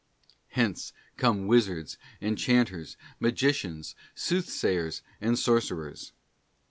[0.47, 6.11] Hence come wizards, enchanters, magicians, soothsayers, and sorcerers.